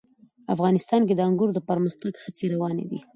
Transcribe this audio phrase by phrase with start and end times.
[0.53, 2.99] افغانستان کې د انګور د پرمختګ هڅې روانې دي.